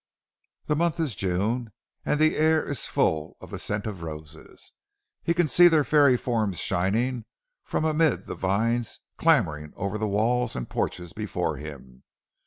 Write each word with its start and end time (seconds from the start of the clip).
The 0.65 0.75
month 0.75 0.99
is 0.99 1.13
June 1.13 1.71
and 2.03 2.19
the 2.19 2.35
air 2.35 2.65
is 2.67 2.87
full 2.87 3.37
of 3.39 3.51
the 3.51 3.59
scent 3.59 3.85
of 3.85 4.01
roses. 4.01 4.71
He 5.21 5.35
can 5.35 5.47
see 5.47 5.67
their 5.67 5.83
fairy 5.83 6.17
forms 6.17 6.59
shining 6.59 7.25
from 7.63 7.85
amid 7.85 8.25
the 8.25 8.33
vines 8.33 9.01
clambering 9.17 9.73
over 9.75 9.99
the 9.99 10.07
walls 10.07 10.55
and 10.55 10.67
porches 10.67 11.13
before 11.13 11.57
him. 11.57 12.01